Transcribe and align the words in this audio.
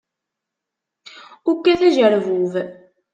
Ur 1.47 1.55
kkat 1.57 1.81
ajerbub. 1.87 2.53